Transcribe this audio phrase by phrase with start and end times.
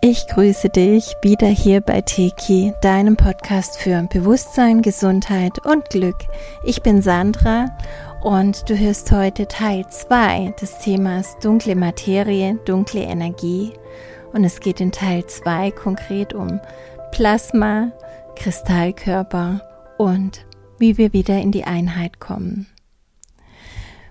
[0.00, 6.16] Ich grüße dich wieder hier bei Teki, deinem Podcast für Bewusstsein, Gesundheit und Glück.
[6.64, 7.66] Ich bin Sandra
[8.22, 13.74] und du hörst heute Teil 2 des Themas dunkle Materie, dunkle Energie.
[14.32, 16.60] Und es geht in Teil 2 konkret um
[17.12, 17.92] Plasma,
[18.36, 19.62] Kristallkörper
[19.98, 20.44] und
[20.78, 22.66] wie wir wieder in die Einheit kommen.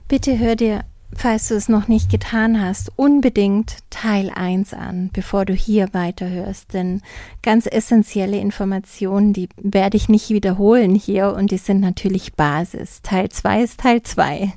[0.07, 0.83] Bitte hör dir
[1.15, 6.73] falls du es noch nicht getan hast, unbedingt Teil 1 an, bevor du hier weiterhörst.
[6.73, 7.01] Denn
[7.41, 13.01] ganz essentielle Informationen, die werde ich nicht wiederholen hier und die sind natürlich Basis.
[13.01, 14.53] Teil 2 ist Teil 2.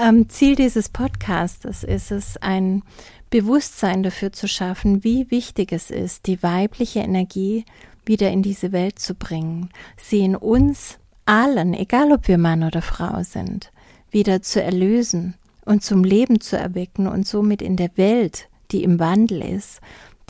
[0.00, 2.82] ähm, Ziel dieses Podcasts ist es, ein
[3.30, 7.64] Bewusstsein dafür zu schaffen, wie wichtig es ist, die weibliche Energie
[8.04, 12.80] wieder in diese Welt zu bringen, sie in uns allen, egal ob wir Mann oder
[12.80, 13.70] Frau sind,
[14.10, 18.98] wieder zu erlösen und zum Leben zu erwecken und somit in der Welt, die im
[18.98, 19.80] Wandel ist,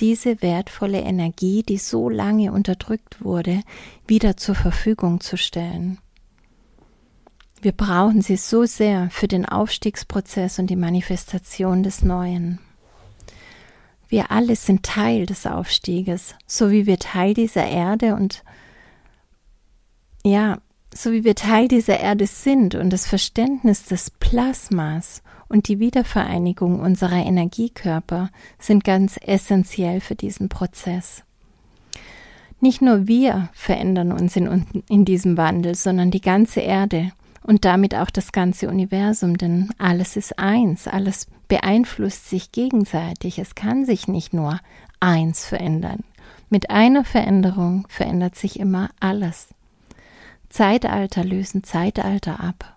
[0.00, 3.62] diese wertvolle Energie, die so lange unterdrückt wurde,
[4.06, 5.98] wieder zur Verfügung zu stellen.
[7.60, 12.60] Wir brauchen sie so sehr für den Aufstiegsprozess und die Manifestation des Neuen.
[14.08, 18.42] Wir alle sind Teil des Aufstieges, so wie wir Teil dieser Erde und
[20.24, 20.58] ja,
[20.94, 26.80] so wie wir Teil dieser Erde sind und das Verständnis des Plasmas und die Wiedervereinigung
[26.80, 31.22] unserer Energiekörper sind ganz essentiell für diesen Prozess.
[32.60, 37.12] Nicht nur wir verändern uns in, in diesem Wandel, sondern die ganze Erde
[37.48, 43.54] und damit auch das ganze Universum, denn alles ist eins, alles beeinflusst sich gegenseitig, es
[43.54, 44.60] kann sich nicht nur
[45.00, 46.04] eins verändern.
[46.50, 49.48] Mit einer Veränderung verändert sich immer alles.
[50.50, 52.76] Zeitalter lösen Zeitalter ab.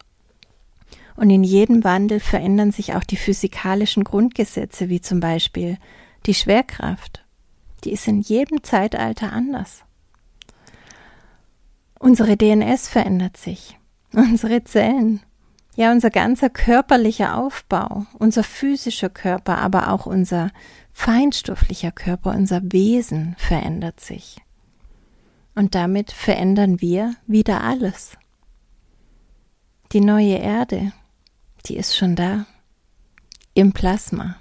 [1.18, 5.78] Und in jedem Wandel verändern sich auch die physikalischen Grundgesetze, wie zum Beispiel
[6.28, 7.26] die Schwerkraft.
[7.84, 9.84] Die ist in jedem Zeitalter anders.
[12.00, 13.78] Unsere DNS verändert sich,
[14.14, 15.22] unsere Zellen,
[15.76, 20.52] ja unser ganzer körperlicher Aufbau, unser physischer Körper, aber auch unser
[20.92, 24.38] feinstofflicher Körper, unser Wesen verändert sich.
[25.56, 28.18] Und damit verändern wir wieder alles.
[29.92, 30.94] Die neue Erde,
[31.66, 32.46] die ist schon da,
[33.54, 34.38] im Plasma.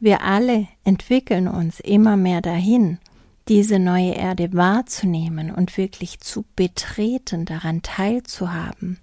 [0.00, 2.98] Wir alle entwickeln uns immer mehr dahin,
[3.48, 8.98] diese neue Erde wahrzunehmen und wirklich zu betreten, daran teilzuhaben.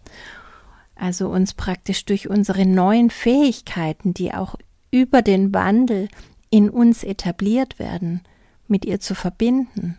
[0.95, 4.55] Also uns praktisch durch unsere neuen Fähigkeiten, die auch
[4.91, 6.09] über den Wandel
[6.49, 8.21] in uns etabliert werden,
[8.67, 9.97] mit ihr zu verbinden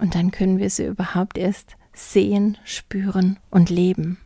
[0.00, 4.18] und dann können wir sie überhaupt erst sehen, spüren und leben.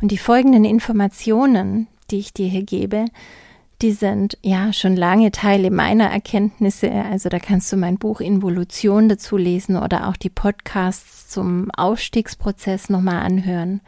[0.00, 3.06] Und die folgenden Informationen, die ich dir hier gebe,
[3.82, 6.90] die sind ja schon lange Teile meiner Erkenntnisse.
[6.90, 12.90] Also da kannst du mein Buch Involution dazu lesen oder auch die Podcasts zum Aufstiegsprozess
[12.90, 13.80] nochmal anhören.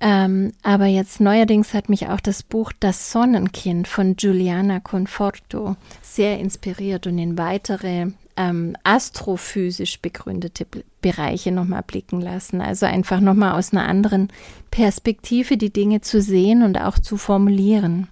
[0.00, 6.40] Ähm, aber jetzt neuerdings hat mich auch das Buch Das Sonnenkind von Giuliana Conforto sehr
[6.40, 10.66] inspiriert und in weitere ähm, astrophysisch begründete
[11.00, 12.60] Bereiche nochmal blicken lassen.
[12.60, 14.28] Also einfach nochmal aus einer anderen
[14.70, 18.08] Perspektive die Dinge zu sehen und auch zu formulieren.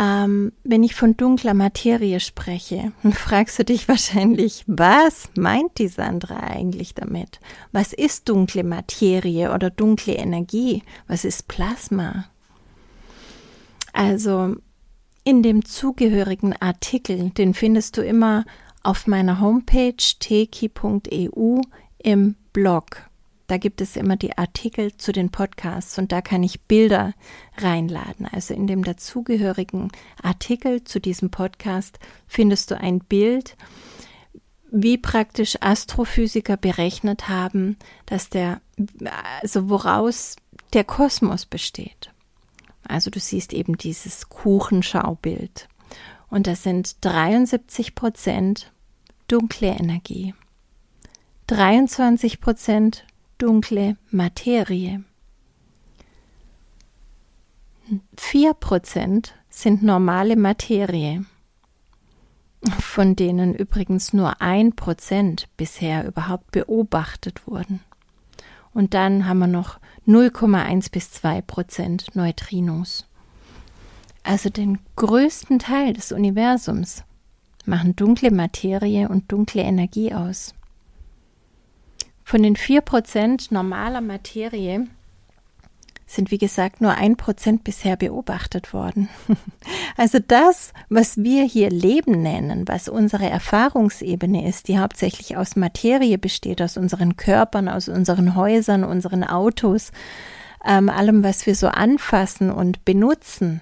[0.00, 6.38] Ähm, wenn ich von dunkler Materie spreche, fragst du dich wahrscheinlich, was meint die Sandra
[6.38, 7.38] eigentlich damit?
[7.70, 10.82] Was ist dunkle Materie oder dunkle Energie?
[11.06, 12.24] Was ist Plasma?
[13.92, 14.56] Also
[15.22, 18.46] in dem zugehörigen Artikel, den findest du immer
[18.82, 21.60] auf meiner Homepage teki.eu
[21.98, 23.09] im Blog.
[23.50, 27.14] Da gibt es immer die Artikel zu den Podcasts und da kann ich Bilder
[27.56, 28.26] reinladen.
[28.26, 29.90] Also in dem dazugehörigen
[30.22, 31.98] Artikel zu diesem Podcast
[32.28, 33.56] findest du ein Bild,
[34.70, 37.76] wie praktisch Astrophysiker berechnet haben,
[38.06, 38.60] dass der,
[39.42, 40.36] also woraus
[40.72, 42.12] der Kosmos besteht.
[42.84, 45.66] Also du siehst eben dieses Kuchenschaubild.
[46.28, 48.70] Und das sind 73 Prozent
[49.26, 50.34] dunkle Energie,
[51.48, 53.06] 23 Prozent
[53.40, 55.02] dunkle Materie,
[58.16, 61.24] 4 Prozent sind normale Materie,
[62.78, 67.80] von denen übrigens nur ein Prozent bisher überhaupt beobachtet wurden.
[68.72, 73.06] Und dann haben wir noch 0,1 bis 2 Prozent Neutrinos.
[74.22, 77.04] also den größten Teil des Universums,
[77.64, 80.54] machen dunkle Materie und dunkle Energie aus.
[82.30, 84.86] Von den 4% normaler Materie
[86.06, 89.08] sind, wie gesagt, nur ein Prozent bisher beobachtet worden.
[89.96, 96.18] Also das, was wir hier Leben nennen, was unsere Erfahrungsebene ist, die hauptsächlich aus Materie
[96.18, 99.90] besteht, aus unseren Körpern, aus unseren Häusern, unseren Autos,
[100.64, 103.60] ähm, allem, was wir so anfassen und benutzen,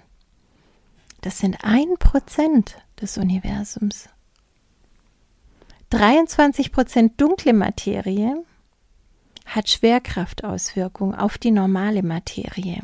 [1.23, 4.11] das sind ein Prozent des Universums.
[5.89, 8.45] 23 Prozent dunkle Materie
[9.49, 12.81] hat Schwerkraftauswirkung auf die normale Materie.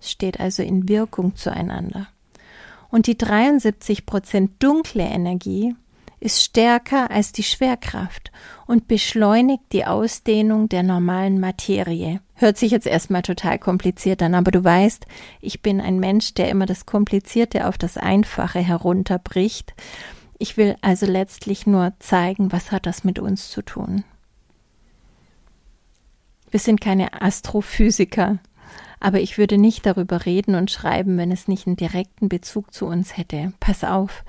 [0.00, 2.06] Es steht also in Wirkung zueinander.
[2.88, 5.74] Und die 73 Prozent dunkle Energie
[6.20, 8.32] ist stärker als die Schwerkraft
[8.66, 12.20] und beschleunigt die Ausdehnung der normalen Materie.
[12.34, 15.06] Hört sich jetzt erstmal total kompliziert an, aber du weißt,
[15.40, 19.74] ich bin ein Mensch, der immer das Komplizierte auf das Einfache herunterbricht.
[20.38, 24.04] Ich will also letztlich nur zeigen, was hat das mit uns zu tun.
[26.50, 28.38] Wir sind keine Astrophysiker,
[29.00, 32.86] aber ich würde nicht darüber reden und schreiben, wenn es nicht einen direkten Bezug zu
[32.86, 33.52] uns hätte.
[33.60, 34.24] Pass auf,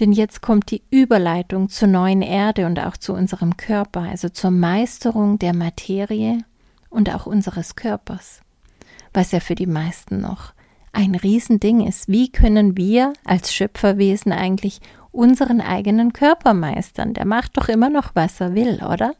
[0.00, 4.50] denn jetzt kommt die Überleitung zur neuen Erde und auch zu unserem Körper, also zur
[4.50, 6.38] Meisterung der Materie
[6.90, 8.40] und auch unseres Körpers,
[9.12, 10.54] was ja für die meisten noch
[10.92, 12.08] ein Riesending ist.
[12.08, 14.80] Wie können wir als Schöpferwesen eigentlich
[15.10, 17.14] unseren eigenen Körper meistern?
[17.14, 19.14] Der macht doch immer noch, was er will, oder?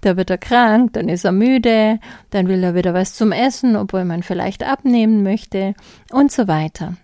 [0.00, 1.98] Da wird er krank, dann ist er müde,
[2.30, 5.74] dann will er wieder was zum Essen, obwohl man vielleicht abnehmen möchte
[6.10, 6.96] und so weiter.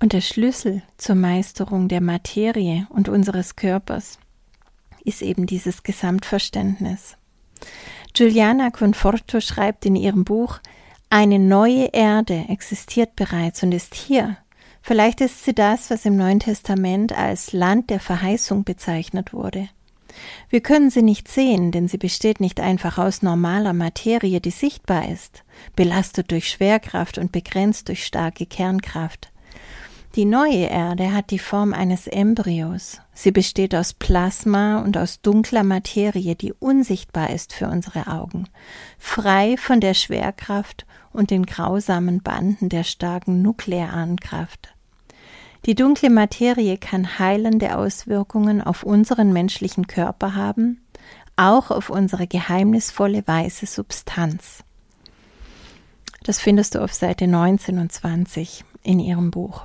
[0.00, 4.18] Und der Schlüssel zur Meisterung der Materie und unseres Körpers
[5.04, 7.16] ist eben dieses Gesamtverständnis.
[8.12, 10.60] Giuliana Conforto schreibt in ihrem Buch,
[11.10, 14.36] eine neue Erde existiert bereits und ist hier.
[14.82, 19.68] Vielleicht ist sie das, was im Neuen Testament als Land der Verheißung bezeichnet wurde.
[20.48, 25.08] Wir können sie nicht sehen, denn sie besteht nicht einfach aus normaler Materie, die sichtbar
[25.08, 25.44] ist,
[25.76, 29.30] belastet durch Schwerkraft und begrenzt durch starke Kernkraft.
[30.14, 33.00] Die neue Erde hat die Form eines Embryos.
[33.14, 38.48] Sie besteht aus Plasma und aus dunkler Materie, die unsichtbar ist für unsere Augen,
[38.96, 44.73] frei von der Schwerkraft und den grausamen Banden der starken nuklearen Kraft.
[45.66, 50.84] Die dunkle Materie kann heilende Auswirkungen auf unseren menschlichen Körper haben,
[51.36, 54.62] auch auf unsere geheimnisvolle weiße Substanz.
[56.22, 59.64] Das findest du auf Seite 19 und 20 in ihrem Buch.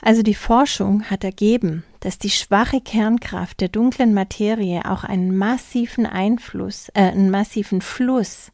[0.00, 6.06] Also die Forschung hat ergeben, dass die schwache Kernkraft der dunklen Materie auch einen massiven
[6.06, 8.52] Einfluss, äh, einen massiven Fluss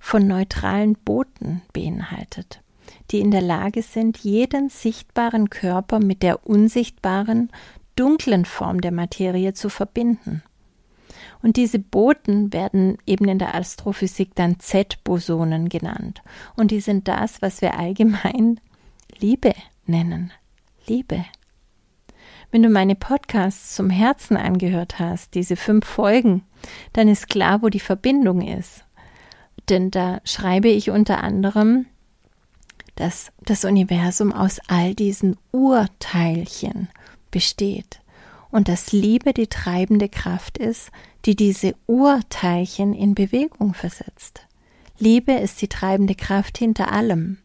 [0.00, 2.62] von neutralen Booten beinhaltet
[3.10, 7.50] die in der Lage sind, jeden sichtbaren Körper mit der unsichtbaren,
[7.94, 10.42] dunklen Form der Materie zu verbinden.
[11.42, 16.22] Und diese Boten werden eben in der Astrophysik dann Z-Bosonen genannt.
[16.56, 18.60] Und die sind das, was wir allgemein
[19.18, 19.52] Liebe
[19.86, 20.32] nennen.
[20.86, 21.24] Liebe.
[22.50, 26.44] Wenn du meine Podcasts zum Herzen angehört hast, diese fünf Folgen,
[26.92, 28.84] dann ist klar, wo die Verbindung ist.
[29.68, 31.86] Denn da schreibe ich unter anderem
[32.96, 36.88] dass das Universum aus all diesen Urteilchen
[37.30, 38.00] besteht
[38.50, 40.90] und dass Liebe die treibende Kraft ist,
[41.24, 44.46] die diese Urteilchen in Bewegung versetzt.
[44.98, 47.38] Liebe ist die treibende Kraft hinter allem.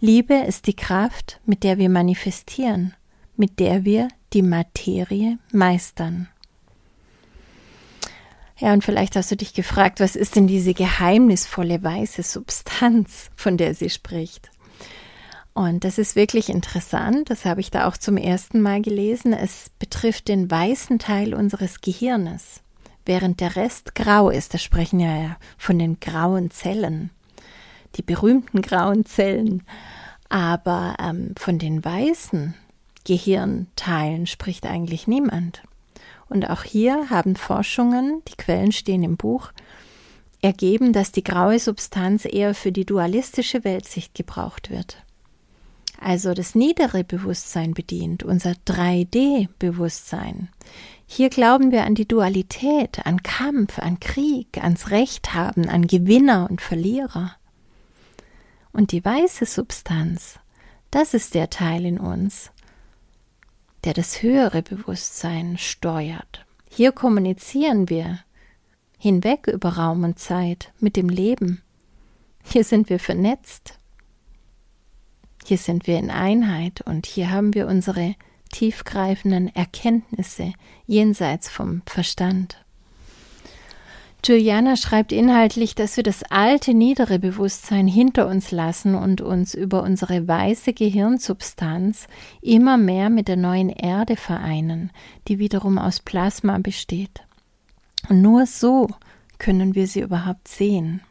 [0.00, 2.94] Liebe ist die Kraft, mit der wir manifestieren,
[3.36, 6.28] mit der wir die Materie meistern.
[8.56, 13.56] Ja, und vielleicht hast du dich gefragt, was ist denn diese geheimnisvolle weiße Substanz, von
[13.56, 14.50] der sie spricht?
[15.54, 19.32] Und das ist wirklich interessant, das habe ich da auch zum ersten Mal gelesen.
[19.32, 22.60] Es betrifft den weißen Teil unseres Gehirnes,
[23.06, 24.52] während der Rest grau ist.
[24.52, 27.10] Da sprechen ja von den grauen Zellen,
[27.94, 29.62] die berühmten grauen Zellen.
[30.28, 32.54] Aber ähm, von den weißen
[33.04, 35.62] Gehirnteilen spricht eigentlich niemand.
[36.28, 39.52] Und auch hier haben Forschungen, die Quellen stehen im Buch,
[40.42, 45.03] ergeben, dass die graue Substanz eher für die dualistische Weltsicht gebraucht wird
[46.04, 50.50] also das niedere Bewusstsein bedient, unser 3D-Bewusstsein.
[51.06, 56.48] Hier glauben wir an die Dualität, an Kampf, an Krieg, ans Recht haben, an Gewinner
[56.50, 57.34] und Verlierer.
[58.72, 60.38] Und die weiße Substanz,
[60.90, 62.50] das ist der Teil in uns,
[63.84, 66.44] der das höhere Bewusstsein steuert.
[66.68, 68.18] Hier kommunizieren wir
[68.98, 71.62] hinweg über Raum und Zeit mit dem Leben.
[72.42, 73.78] Hier sind wir vernetzt
[75.44, 78.14] Hier sind wir in Einheit und hier haben wir unsere
[78.50, 80.54] tiefgreifenden Erkenntnisse
[80.86, 82.64] jenseits vom Verstand.
[84.24, 89.82] Juliana schreibt inhaltlich, dass wir das alte niedere Bewusstsein hinter uns lassen und uns über
[89.82, 92.06] unsere weiße Gehirnsubstanz
[92.40, 94.92] immer mehr mit der neuen Erde vereinen,
[95.28, 97.20] die wiederum aus Plasma besteht.
[98.08, 98.88] Und nur so
[99.38, 101.02] können wir sie überhaupt sehen.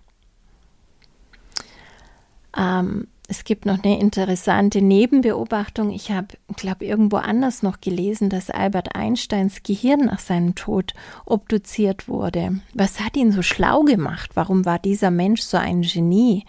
[2.58, 5.90] Ähm, es gibt noch eine interessante Nebenbeobachtung.
[5.90, 10.94] Ich habe, glaube irgendwo anders noch gelesen, dass Albert Einsteins Gehirn nach seinem Tod
[11.26, 12.62] obduziert wurde.
[12.76, 14.30] Was hat ihn so schlau gemacht?
[14.36, 16.46] Warum war dieser Mensch so ein Genie?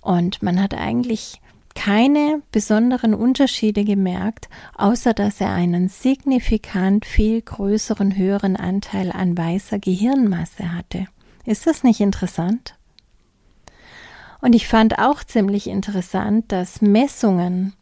[0.00, 1.42] Und man hat eigentlich
[1.74, 4.48] keine besonderen Unterschiede gemerkt,
[4.78, 11.04] außer dass er einen signifikant viel größeren, höheren Anteil an weißer Gehirnmasse hatte.
[11.44, 12.77] Ist das nicht interessant?
[14.40, 17.74] Und ich fand auch ziemlich interessant, dass Messungen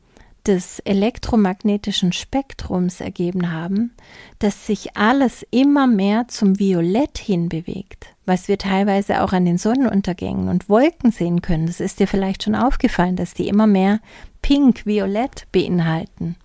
[0.47, 3.93] des elektromagnetischen Spektrums ergeben haben,
[4.39, 10.49] dass sich alles immer mehr zum Violett hinbewegt, was wir teilweise auch an den Sonnenuntergängen
[10.49, 11.67] und Wolken sehen können.
[11.67, 14.01] Das ist dir vielleicht schon aufgefallen, dass die immer mehr
[14.43, 16.37] pink-violett beinhalten.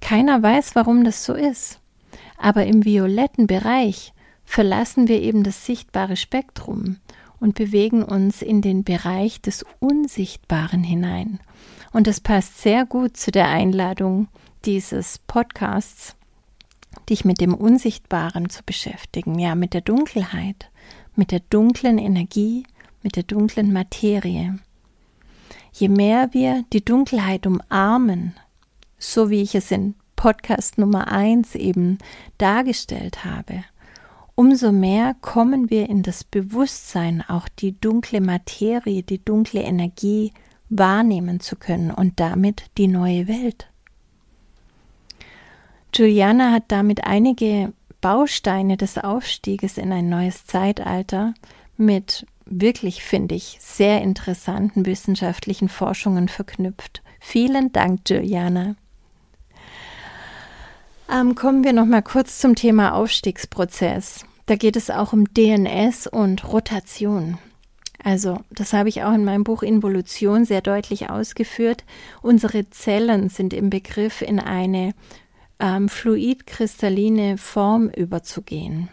[0.00, 1.78] Keiner weiß, warum das so ist.
[2.38, 4.12] Aber im violetten Bereich
[4.44, 6.96] verlassen wir eben das sichtbare Spektrum
[7.40, 11.40] und bewegen uns in den Bereich des Unsichtbaren hinein.
[11.92, 14.28] Und das passt sehr gut zu der Einladung
[14.64, 16.16] dieses Podcasts,
[17.08, 20.70] dich mit dem Unsichtbaren zu beschäftigen, ja, mit der Dunkelheit,
[21.14, 22.64] mit der dunklen Energie,
[23.02, 24.58] mit der dunklen Materie.
[25.72, 28.34] Je mehr wir die Dunkelheit umarmen,
[28.98, 31.98] so wie ich es in Podcast Nummer 1 eben
[32.38, 33.64] dargestellt habe,
[34.36, 40.32] umso mehr kommen wir in das Bewusstsein, auch die dunkle Materie, die dunkle Energie
[40.68, 43.68] wahrnehmen zu können und damit die neue Welt.
[45.92, 51.34] Juliana hat damit einige Bausteine des Aufstieges in ein neues Zeitalter
[51.76, 57.02] mit wirklich, finde ich, sehr interessanten wissenschaftlichen Forschungen verknüpft.
[57.18, 58.76] Vielen Dank, Juliana.
[61.16, 64.26] Ähm, kommen wir noch mal kurz zum Thema Aufstiegsprozess.
[64.44, 67.38] Da geht es auch um DNS und Rotation.
[68.04, 71.84] Also, das habe ich auch in meinem Buch Involution sehr deutlich ausgeführt.
[72.20, 74.92] Unsere Zellen sind im Begriff, in eine
[75.58, 78.90] ähm, fluidkristalline Form überzugehen.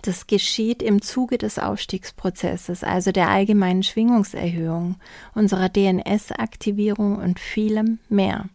[0.00, 4.96] Das geschieht im Zuge des Aufstiegsprozesses, also der allgemeinen Schwingungserhöhung,
[5.34, 8.48] unserer DNS-Aktivierung und vielem mehr.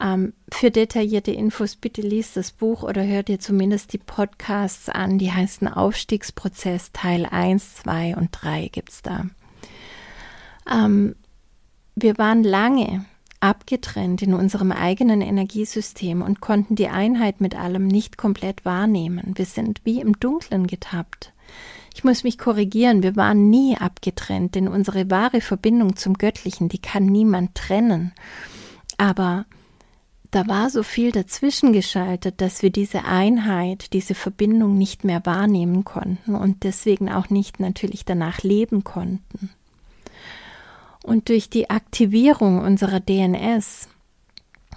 [0.00, 5.18] Ähm, für detaillierte Infos bitte liest das Buch oder hört dir zumindest die Podcasts an.
[5.18, 9.26] Die heißen Aufstiegsprozess Teil 1, 2 und 3 gibt es da.
[10.70, 11.14] Ähm,
[11.94, 13.04] wir waren lange
[13.40, 19.32] abgetrennt in unserem eigenen Energiesystem und konnten die Einheit mit allem nicht komplett wahrnehmen.
[19.34, 21.32] Wir sind wie im Dunklen getappt.
[21.94, 26.78] Ich muss mich korrigieren, wir waren nie abgetrennt, denn unsere wahre Verbindung zum Göttlichen, die
[26.78, 28.12] kann niemand trennen.
[28.96, 29.44] Aber
[30.32, 35.84] da war so viel dazwischen geschaltet, dass wir diese Einheit, diese Verbindung nicht mehr wahrnehmen
[35.84, 39.50] konnten und deswegen auch nicht natürlich danach leben konnten.
[41.04, 43.88] Und durch die Aktivierung unserer DNS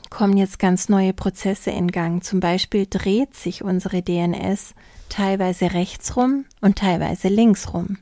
[0.10, 2.22] kommen jetzt ganz neue Prozesse in Gang.
[2.22, 4.76] Zum Beispiel dreht sich unsere DNS
[5.08, 7.98] teilweise rechtsrum und teilweise linksrum.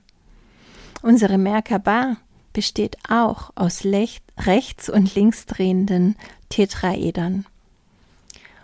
[1.04, 2.18] Unsere Merkaba
[2.54, 6.16] besteht auch aus rechts und links drehenden
[6.54, 7.46] Tetraedern.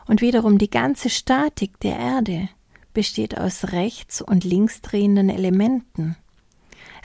[0.06, 2.50] Und wiederum die ganze Statik der Erde
[2.94, 6.16] besteht aus rechts und links drehenden Elementen.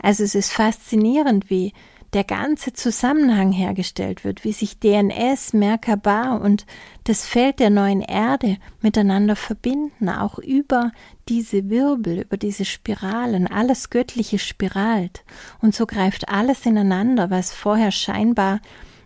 [0.03, 1.73] Also es ist faszinierend, wie
[2.13, 6.67] der ganze Zusammenhang hergestellt wird, wie sich DNS, Merkaba und
[7.05, 10.93] das Feld der neuen Erde miteinander verbinden, auch über
[11.31, 15.25] diese Wirbel, über diese Spiralen, alles Göttliche spiralt.
[15.63, 18.61] Und so greift alles ineinander, was vorher scheinbar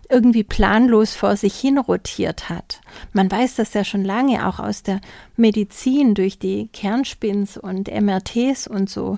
[0.09, 2.81] irgendwie planlos vor sich hin rotiert hat.
[3.13, 5.01] Man weiß das ja schon lange, auch aus der
[5.37, 9.17] Medizin durch die Kernspins und MRTs und so,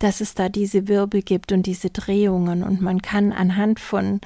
[0.00, 4.20] dass es da diese Wirbel gibt und diese Drehungen und man kann anhand von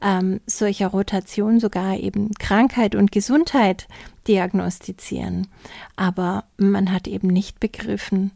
[0.00, 3.88] ähm, solcher Rotation sogar eben Krankheit und Gesundheit
[4.26, 5.48] diagnostizieren.
[5.96, 8.30] Aber man hat eben nicht begriffen,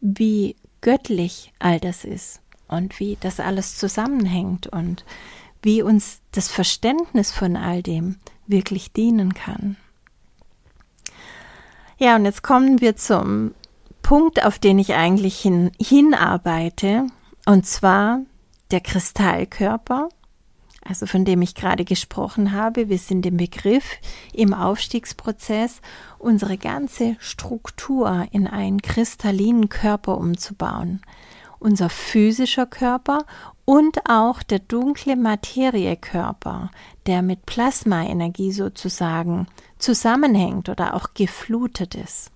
[0.00, 5.04] wie göttlich all das ist und wie das alles zusammenhängt und
[5.62, 9.76] wie uns das Verständnis von all dem wirklich dienen kann.
[11.98, 13.54] Ja, und jetzt kommen wir zum
[14.02, 17.06] Punkt, auf den ich eigentlich hin, hinarbeite,
[17.46, 18.20] und zwar
[18.70, 20.08] der Kristallkörper
[20.82, 22.88] also von dem ich gerade gesprochen habe.
[22.88, 23.98] Wir sind im Begriff,
[24.32, 25.80] im Aufstiegsprozess
[26.18, 31.02] unsere ganze Struktur in einen kristallinen Körper umzubauen.
[31.58, 33.26] Unser physischer Körper
[33.70, 36.72] und auch der dunkle Materiekörper,
[37.06, 39.46] der mit Plasmaenergie sozusagen
[39.78, 42.32] zusammenhängt oder auch geflutet ist.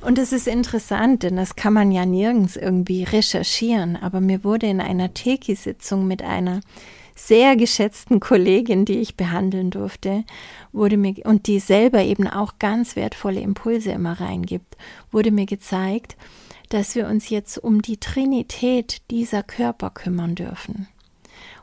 [0.00, 4.66] Und es ist interessant, denn das kann man ja nirgends irgendwie recherchieren, aber mir wurde
[4.66, 6.62] in einer Teki-Sitzung mit einer
[7.14, 10.24] sehr geschätzten Kollegin, die ich behandeln durfte,
[10.72, 14.76] wurde mir und die selber eben auch ganz wertvolle Impulse immer reingibt,
[15.12, 16.16] wurde mir gezeigt,
[16.68, 20.88] dass wir uns jetzt um die Trinität dieser Körper kümmern dürfen.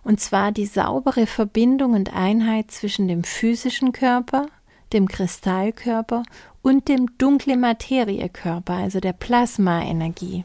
[0.03, 4.47] Und zwar die saubere Verbindung und Einheit zwischen dem physischen Körper,
[4.93, 6.23] dem Kristallkörper
[6.61, 10.43] und dem dunkle Materiekörper, also der Plasmaenergie.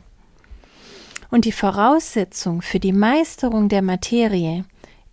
[1.31, 4.65] Und die Voraussetzung für die Meisterung der Materie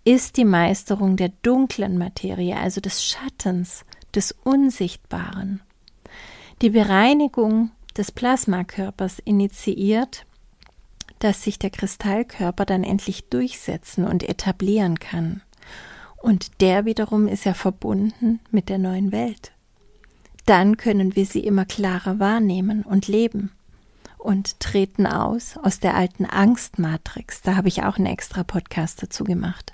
[0.03, 3.85] ist die Meisterung der dunklen Materie, also des Schattens,
[4.15, 5.61] des Unsichtbaren.
[6.61, 10.25] Die Bereinigung des Plasmakörpers initiiert,
[11.19, 15.41] dass sich der Kristallkörper dann endlich durchsetzen und etablieren kann.
[16.17, 19.51] Und der wiederum ist ja verbunden mit der neuen Welt.
[20.45, 23.51] Dann können wir sie immer klarer wahrnehmen und leben
[24.17, 27.41] und treten aus aus der alten Angstmatrix.
[27.41, 29.73] Da habe ich auch einen extra Podcast dazu gemacht.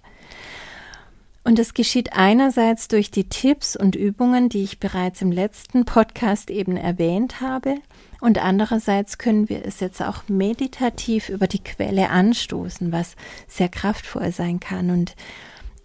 [1.43, 6.49] Und es geschieht einerseits durch die Tipps und Übungen, die ich bereits im letzten Podcast
[6.49, 7.75] eben erwähnt habe,
[8.23, 13.17] und andererseits können wir es jetzt auch meditativ über die Quelle anstoßen, was
[13.49, 15.13] sehr kraftvoll sein kann und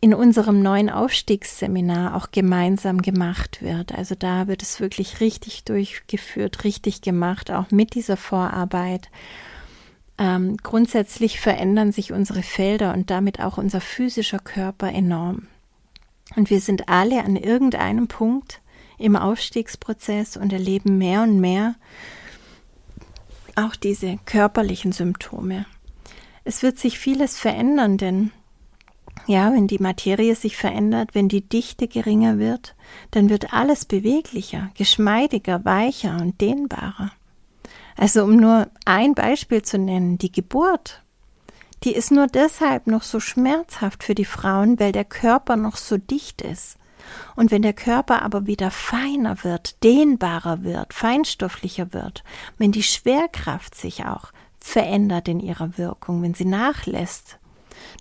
[0.01, 3.93] in unserem neuen Aufstiegsseminar auch gemeinsam gemacht wird.
[3.93, 9.11] Also da wird es wirklich richtig durchgeführt, richtig gemacht, auch mit dieser Vorarbeit.
[10.19, 15.47] Ähm, grundsätzlich verändern sich unsere Felder und damit auch unser physischer Körper enorm.
[16.37, 18.61] Und wir sind alle an irgendeinem Punkt
[18.99, 21.77] im Aufstiegsprozess und erleben mehr und mehr
[23.55, 25.67] auch diese körperlichen Symptome.
[26.45, 28.31] Es wird sich vieles verändern, denn
[29.27, 32.75] ja, wenn die Materie sich verändert, wenn die Dichte geringer wird,
[33.11, 37.11] dann wird alles beweglicher, geschmeidiger, weicher und dehnbarer.
[37.99, 41.03] Also um nur ein Beispiel zu nennen, die Geburt.
[41.83, 45.99] Die ist nur deshalb noch so schmerzhaft für die Frauen, weil der Körper noch so
[45.99, 46.79] dicht ist.
[47.35, 52.23] Und wenn der Körper aber wieder feiner wird, dehnbarer wird, feinstofflicher wird,
[52.57, 57.39] wenn die Schwerkraft sich auch verändert in ihrer Wirkung, wenn sie nachlässt,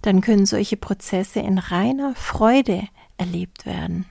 [0.04, 4.06] dann können solche Prozesse in reiner Freude erlebt werden.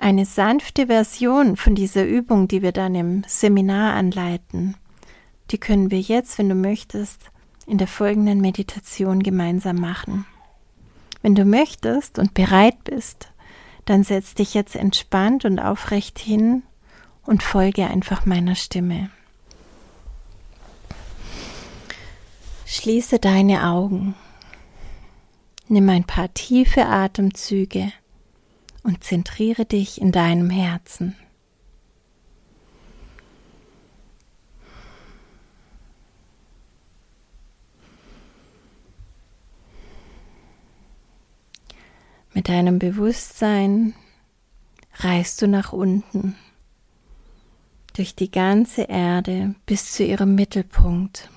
[0.00, 4.76] Eine sanfte Version von dieser Übung, die wir dann im Seminar anleiten,
[5.50, 7.20] die können wir jetzt, wenn du möchtest,
[7.66, 10.24] in der folgenden Meditation gemeinsam machen.
[11.20, 13.32] Wenn du möchtest und bereit bist,
[13.86, 16.62] dann setz dich jetzt entspannt und aufrecht hin
[17.24, 19.10] und folge einfach meiner Stimme.
[22.66, 24.14] Schließe deine Augen.
[25.66, 27.92] Nimm ein paar tiefe Atemzüge
[28.82, 31.16] und zentriere dich in deinem Herzen.
[42.34, 43.94] Mit deinem Bewusstsein
[44.94, 46.36] reist du nach unten
[47.96, 51.30] durch die ganze Erde bis zu ihrem Mittelpunkt,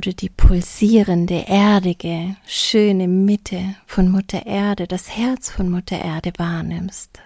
[0.00, 7.20] du die pulsierende, erdige, schöne Mitte von Mutter Erde, das Herz von Mutter Erde wahrnimmst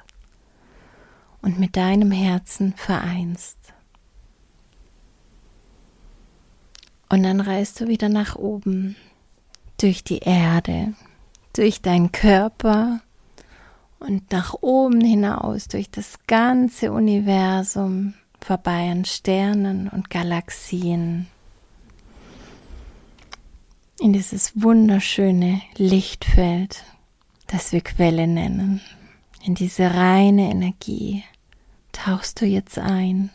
[1.42, 3.56] und mit deinem Herzen vereinst.
[7.08, 8.96] Und dann reist du wieder nach oben
[9.80, 10.94] durch die Erde,
[11.52, 13.00] durch deinen Körper
[14.00, 21.28] und nach oben hinaus durch das ganze Universum vorbei an Sternen und Galaxien
[24.00, 26.84] in dieses wunderschöne Lichtfeld,
[27.46, 28.80] das wir Quelle nennen.
[29.42, 31.24] In diese reine Energie
[31.92, 33.30] tauchst du jetzt ein,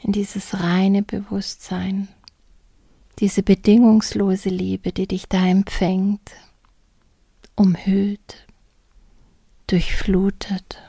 [0.00, 2.08] in dieses reine Bewusstsein
[3.18, 6.30] diese bedingungslose Liebe, die dich da empfängt,
[7.56, 8.46] umhüllt,
[9.66, 10.80] durchflutet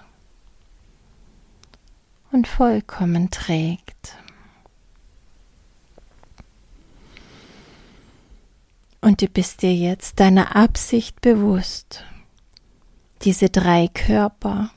[2.31, 4.18] und vollkommen trägt.
[9.01, 12.03] Und du bist dir jetzt deiner Absicht bewusst,
[13.21, 14.71] diese drei Körper,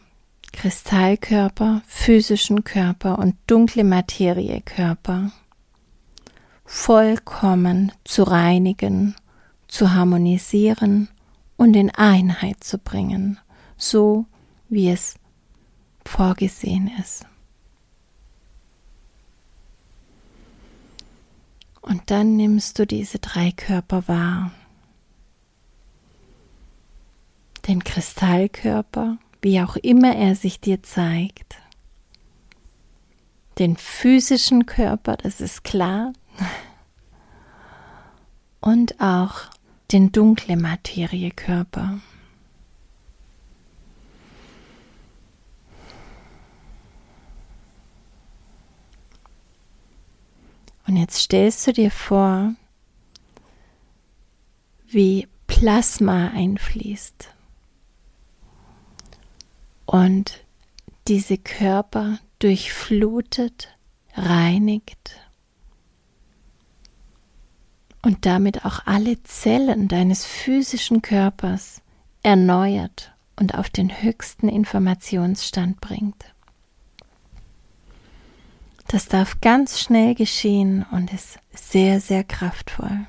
[0.53, 5.33] Kristallkörper, physischen Körper und dunkle Materiekörper
[6.65, 9.15] vollkommen zu reinigen,
[9.67, 11.09] zu harmonisieren
[11.57, 13.39] und in Einheit zu bringen,
[13.77, 14.27] so
[14.69, 15.17] wie es
[16.05, 17.27] vorgesehen ist.
[21.83, 24.53] Und dann nimmst du diese drei Körper wahr.
[27.67, 31.57] Den Kristallkörper, wie auch immer er sich dir zeigt.
[33.59, 36.13] Den physischen Körper, das ist klar.
[38.61, 39.35] Und auch
[39.91, 42.01] den dunkle Materiekörper.
[50.87, 52.55] Und jetzt stellst du dir vor,
[54.89, 57.29] wie Plasma einfließt
[59.87, 60.45] und
[61.09, 63.69] diese Körper durchflutet,
[64.15, 65.21] reinigt
[68.03, 71.83] und damit auch alle Zellen deines physischen Körpers
[72.23, 76.32] erneuert und auf den höchsten Informationsstand bringt.
[78.93, 83.07] Das darf ganz schnell geschehen und ist sehr, sehr kraftvoll.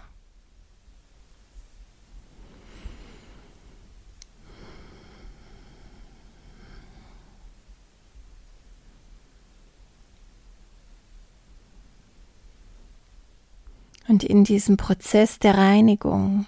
[14.07, 16.45] Und in diesem Prozess der Reinigung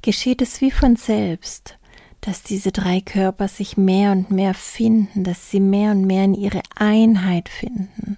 [0.00, 1.78] geschieht es wie von selbst,
[2.24, 6.32] dass diese drei Körper sich mehr und mehr finden, dass sie mehr und mehr in
[6.32, 8.16] ihre Einheit finden,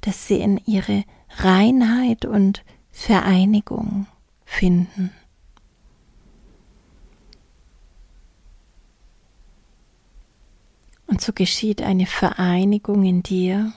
[0.00, 1.04] dass sie in ihre
[1.36, 4.06] Reinheit und Vereinigung
[4.46, 5.10] finden.
[11.06, 13.74] Und so geschieht eine Vereinigung in dir,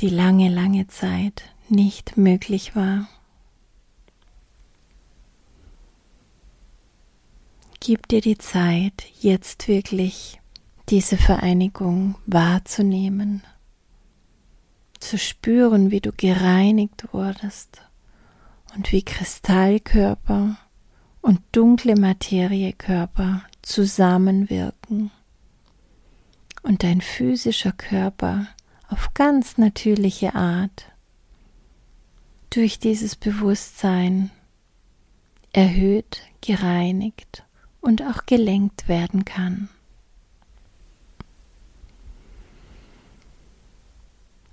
[0.00, 3.08] die lange, lange Zeit nicht möglich war.
[7.84, 10.40] Gib dir die Zeit, jetzt wirklich
[10.88, 13.42] diese Vereinigung wahrzunehmen,
[15.00, 17.82] zu spüren, wie du gereinigt wurdest
[18.76, 20.58] und wie Kristallkörper
[21.22, 25.10] und dunkle Materiekörper zusammenwirken
[26.62, 28.46] und dein physischer Körper
[28.86, 30.86] auf ganz natürliche Art
[32.50, 34.30] durch dieses Bewusstsein
[35.52, 37.44] erhöht, gereinigt
[37.82, 39.68] und auch gelenkt werden kann.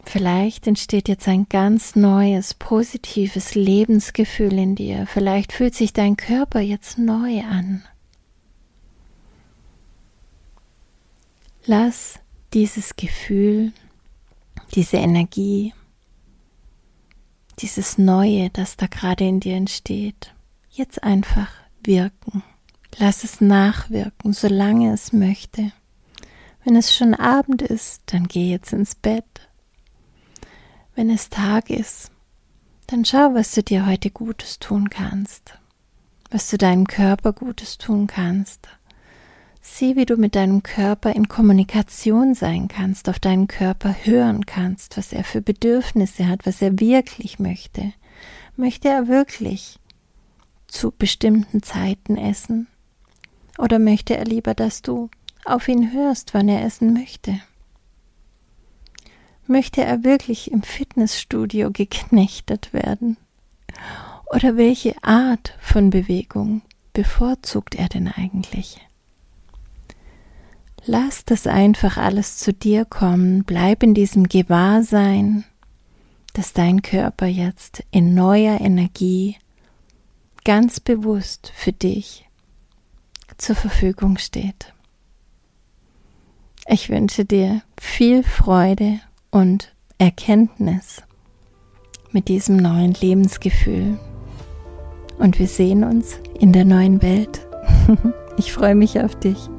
[0.04, 5.06] Vielleicht entsteht jetzt ein ganz neues, positives Lebensgefühl in dir.
[5.06, 7.84] Vielleicht fühlt sich dein Körper jetzt neu an.
[11.66, 12.20] Lass
[12.56, 13.72] dieses Gefühl,
[14.74, 15.76] diese Energie,
[17.60, 20.34] dieses Neue, das da gerade in dir entsteht,
[20.72, 21.52] jetzt einfach
[21.84, 22.42] wirken.
[22.98, 25.72] Lass es nachwirken, solange es möchte.
[26.64, 29.26] Wenn es schon Abend ist, dann geh jetzt ins Bett.
[30.96, 32.12] Wenn es Tag ist,
[32.88, 35.54] dann schau, was du dir heute Gutes tun kannst,
[36.32, 38.68] was du deinem Körper Gutes tun kannst.
[39.62, 44.98] Sieh, wie du mit deinem Körper in Kommunikation sein kannst, auf deinen Körper hören kannst,
[44.98, 47.94] was er für Bedürfnisse hat, was er wirklich möchte.
[48.56, 49.80] Möchte er wirklich
[50.68, 52.68] zu bestimmten Zeiten essen?
[53.60, 55.10] Oder möchte er lieber, dass du
[55.44, 57.42] auf ihn hörst, wann er essen möchte?
[59.48, 63.18] Möchte er wirklich im Fitnessstudio geknechtet werden?
[64.34, 66.62] Oder welche Art von Bewegung
[66.94, 68.80] bevorzugt er denn eigentlich?
[70.86, 75.44] Lass das einfach alles zu dir kommen, bleib in diesem Gewahrsein,
[76.34, 79.36] dass dein Körper jetzt in neuer Energie
[80.46, 82.29] ganz bewusst für dich
[83.40, 84.74] zur Verfügung steht.
[86.68, 89.00] Ich wünsche dir viel Freude
[89.32, 91.02] und Erkenntnis
[92.12, 94.00] mit diesem neuen Lebensgefühl.
[95.18, 97.46] Und wir sehen uns in der neuen Welt.
[98.38, 99.50] Ich freue mich auf dich.